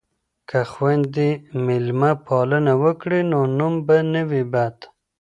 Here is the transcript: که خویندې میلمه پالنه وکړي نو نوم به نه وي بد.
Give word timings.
که 0.49 0.59
خویندې 0.71 1.29
میلمه 1.65 2.11
پالنه 2.27 2.73
وکړي 2.83 3.21
نو 3.31 3.39
نوم 3.57 3.73
به 3.85 3.97
نه 4.13 4.21
وي 4.29 4.43
بد. 4.53 4.75